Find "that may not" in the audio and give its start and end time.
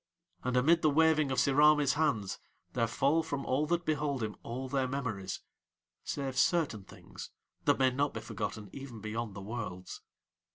7.65-8.11